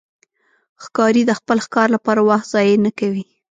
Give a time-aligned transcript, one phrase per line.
[0.83, 3.25] ښکاري د خپل ښکار لپاره وخت ضایع نه کوي.